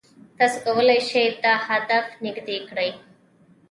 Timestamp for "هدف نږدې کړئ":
1.67-2.89